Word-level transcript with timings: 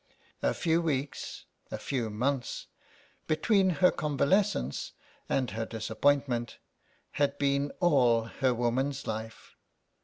A 0.41 0.55
few 0.55 0.81
weeks, 0.81 1.45
a 1.69 1.77
few 1.77 2.09
months, 2.09 2.65
between 3.27 3.69
her 3.85 3.91
convalescence 3.91 4.93
and 5.29 5.51
her 5.51 5.67
disappointment 5.67 6.57
had 7.11 7.37
been 7.37 7.71
all 7.79 8.23
her 8.23 8.51
woman's 8.51 9.05
life. 9.05 9.55